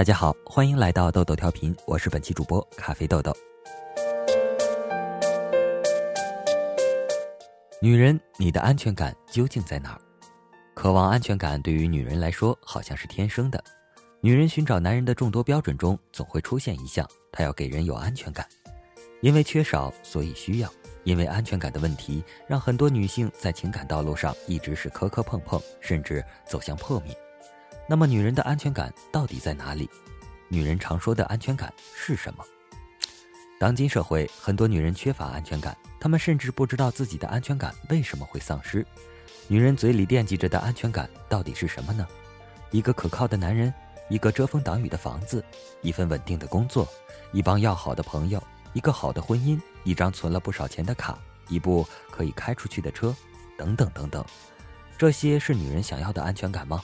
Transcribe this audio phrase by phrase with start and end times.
[0.00, 3.36] 大家好，欢迎来到豆豆调频，我是本期主播咖啡豆豆。
[7.82, 10.00] 女人，你的安全感究竟在哪儿？
[10.72, 13.62] 渴望安全感对于女人来说好像是天生的。
[14.22, 18.48] 女人寻找男人的众多标准中，总会出现一项，她要给人有安全感。
[19.20, 20.72] 因为缺少，所以需要。
[21.04, 27.14] 因为安全感的问题，让很多女性在情感道路上一直是磕磕碰碰，甚至走向破灭。
[27.90, 29.90] 那么，女人的安全感到底在哪里？
[30.46, 32.44] 女人常说的安全感是什么？
[33.58, 38.86] 当今社会，很多女人缺乏安全感，她们甚至不知道自己的安全感为什么会丧失。
[39.48, 42.06] 女人嘴里惦记着的安全感到底是什么呢？
[42.70, 43.74] 一个可靠的男人，
[44.08, 45.44] 一个遮风挡雨的房子，
[45.82, 46.86] 一份稳定的工作，
[47.32, 48.40] 一帮要好的朋友。
[48.72, 53.12] 一个好的婚姻，一张存了不少钱的卡，一部可以开出去的车，
[53.58, 54.24] 等等等等，
[54.96, 56.80] 这些是女人想要的安全感吗？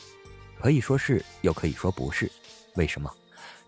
[0.61, 2.31] 可以说是，又可以说不是。
[2.75, 3.11] 为什么？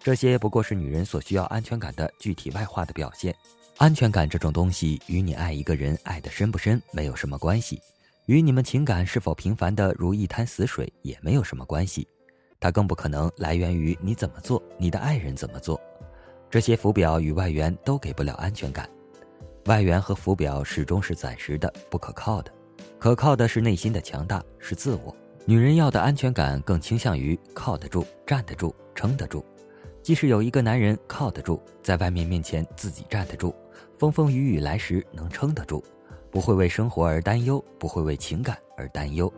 [0.01, 3.35] 这些不过是女人所需要安全感的具体外化的表现。
[3.77, 7.81] 安全感这种东西，与你爱一个人爱得深不深没有什么关系，
[8.27, 12.07] 与你们情感是否平凡的如一滩死水也没有什么关系。
[12.59, 15.81] 它更不可能来源于你怎么做，你的爱人怎么做。
[16.51, 18.89] 这些浮表与外援都给不了安全感，
[19.67, 22.53] 外援和浮表始终是暂时的、不可靠的，
[22.99, 25.15] 可靠的是内心的强大，是自我。
[25.49, 29.43] 女人要的安全感更倾向于靠得住、站得住、撑得住。
[30.03, 33.55] 即使有一个男人靠得住，在外面面前自己站得住，
[33.99, 35.83] 风风雨雨来时能撑得住，
[36.31, 39.33] 不会为生活而担忧，不会为情感而担忧。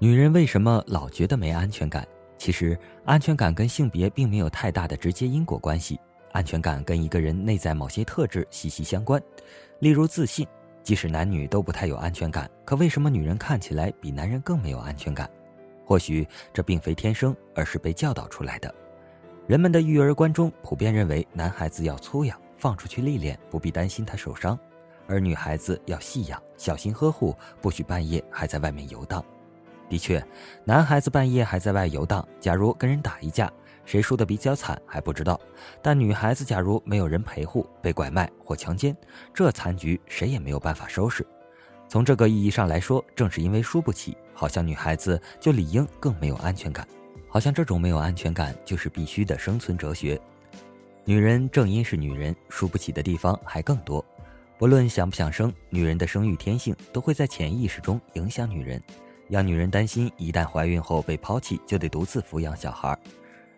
[0.00, 2.04] 女人为什么老觉得没安全感？
[2.38, 5.96] 其实，安全感跟性别并没有太大的直接因果关系。
[6.32, 9.20] 安全感跟一个人内在某些特质息息相关，
[9.80, 10.46] 例如自信。
[10.82, 15.28] 即使男女都不太有安全感，可为什么女人看起来比男人更没有安全感？
[15.84, 18.74] 或许这并非天生，而是被教导出来的。
[19.46, 24.58] 人们的育儿观中普遍认为，男孩子要粗养，放出去历练，不必担心他受伤；
[25.06, 29.22] 而女孩子要细养，小心呵护，不许半夜还在外面游荡。
[29.90, 30.24] 的确，
[30.64, 33.52] 男孩子半夜还在外游荡，假如跟人打一架，
[33.88, 35.34] 谁输得比较惨还不知道；
[35.80, 38.94] 但女孩子假如没有人陪护，被拐卖或强奸，
[39.32, 41.26] 这残局谁也没有办法收拾。
[41.88, 46.86] 从这个意义上来说，正是因为输不起，好像女孩子就理应更没有安全感，
[47.30, 50.20] 好像这种没有安全感就是必须的生存哲学。
[51.06, 54.04] 女人正因是女人，输不起的地方还更多。
[54.58, 58.82] 不论想不想生，女人的生育天性都会在潜意识中影响女人。
[59.30, 62.98] 让女人担心，一旦怀孕后被抛弃，就得独自抚养小孩儿，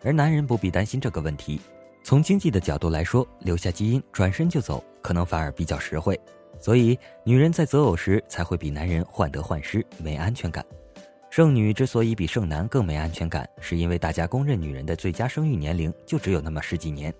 [0.03, 1.61] 而男人不必担心这个问题。
[2.03, 6.19] 从经济的角度来说，留下基因转身就走，可能反而比较实惠。
[6.59, 10.65] 所以，女人在择偶时才会比男人患得患失，没安全感。
[11.29, 17.13] 剩女之所以比剩男更没安全感，是因为大家公认女人的最佳生育年龄就只有那么十几年，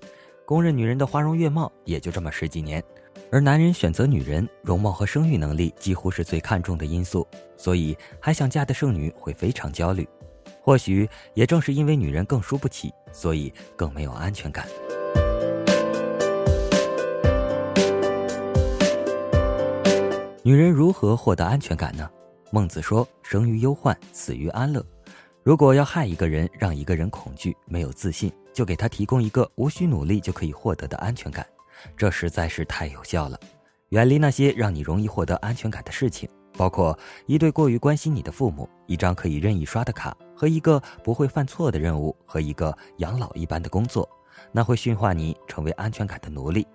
[0.46, 2.84] 公认女人的花容月貌也就这么十几年。
[3.31, 7.25] 而男人选择女人，容貌和生育能力几乎是最看重的因素，
[7.56, 10.08] 所以还想嫁的剩女会非常焦虑。
[10.61, 14.67] 或许也正是因为女人更输不起，所以更没有安全感。
[20.44, 22.09] 女人如何获得安全感呢？
[22.49, 24.83] 孟子说：“生于忧患，死于安乐。”
[25.44, 31.45] 如果要害一个人，让一个人恐惧、没有自信，就给他提供一个无需努力就可以获得的安全感。
[31.97, 33.39] 这实在是太有效了，
[33.89, 44.07] 远离那些让你容易获得安全感的事情，包括一对过于关心你的父母，一张可以任意刷的卡，和一个不会犯错的任务，和一个养老一般的工作，
[44.51, 46.67] 那会驯化你成为安全感的奴隶。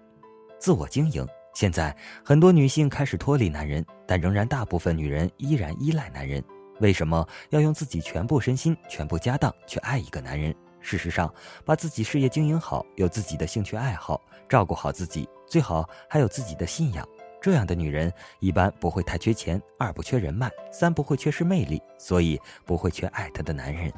[0.59, 1.94] 自我经营，现在
[2.25, 6.42] 很多女性开始脱离男人，但仍然大部分女人依然依赖男人。
[6.81, 10.54] 为什么要用自己全部身心、全部家当去爱一个男人？
[10.81, 11.32] 事实上，
[11.65, 17.06] 把自己事业经营好，有自己的兴趣爱好，照顾好自己，最好还有自己的信仰。
[17.41, 23.92] 这样的女人一般不会太缺钱，二不缺人脉，三不会缺失魅力，所以不会缺爱她的男人。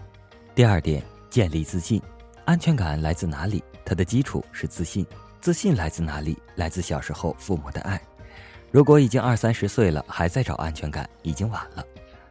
[0.54, 2.02] 第二点，建立自信，
[2.44, 3.62] 安全感来自哪里？
[3.84, 5.06] 它的基础是自信。
[5.40, 6.36] 自信来自哪里？
[6.56, 8.00] 来自小时候父母的爱。
[8.70, 11.84] 如果已经二三十岁了，还在找安全感，已经晚了。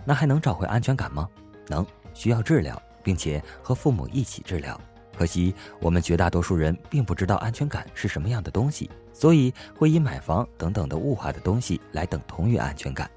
[0.05, 1.27] 那还能找回安全感吗？
[1.67, 2.81] 能，需要治疗。
[3.07, 4.77] 并且和父母一起治疗。
[5.17, 13.09] 可惜我们绝大多数人并不知道安全感是什么样的东西，所以会以买房等等的物化的东西来等同于安全感。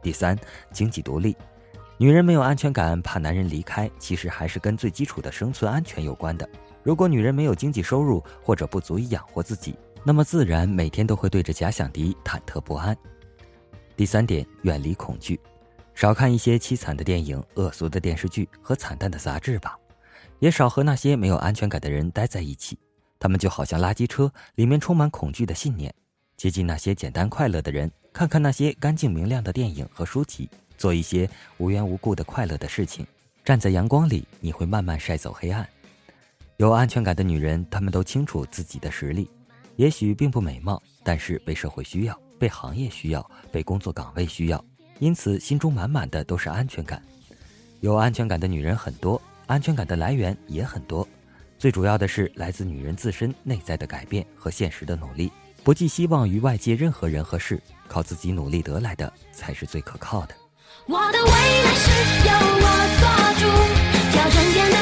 [0.00, 0.38] 第三，
[0.72, 1.36] 经济独立。
[1.98, 6.48] 女人没有安全感，怕男人离开，其实还是跟最基础的生存安全有关的。
[6.84, 9.74] 如果女人没有经济收入或者不足以养活自己，
[10.04, 12.96] 那么自然每天都会对着假想敌忐忑不安。
[13.96, 15.38] 第三点，远离恐惧。
[15.92, 19.76] 少看一些凄惨的电影、恶俗的电视剧和惨淡的杂志吧，
[20.38, 22.78] 也少和那些没有安全感的人待在一起。
[23.20, 25.94] 他们就好像垃圾车，里面充满恐惧的信念。
[26.36, 31.28] 接近那些简单快乐的人，看看那些干净明亮的电影和书籍，做一些
[31.58, 33.06] 无缘无故的快乐的事情。
[33.44, 35.68] 站在阳光里，你会慢慢晒走黑暗。
[36.56, 39.28] 有安全感的女人，她们都清楚自己的实力，
[39.76, 44.64] 也许并不美貌，但是被社会需要，被行业需要，被工作岗位需要，
[44.98, 47.02] 因此心中满满的都是安全感。
[47.80, 51.06] 有安全感的女人很多，安全感的来源也很多，
[51.60, 55.30] 最主要的是来自女人自身内在的改变和现实的努力。
[55.62, 60.34] 不寄希望于外界任何人和事，靠自己努力得来的才是最可靠的。
[60.86, 61.90] 我的未来是
[62.26, 62.64] 由我
[62.98, 63.04] 做
[63.40, 63.44] 主，
[64.10, 64.80] 挑整天的。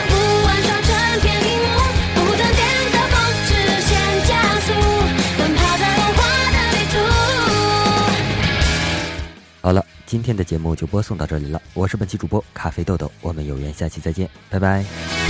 [9.61, 11.61] 好了，今天的节目就播送到这里了。
[11.75, 15.28] 我是本期主播咖啡豆豆，我们有缘下期再见，拜拜。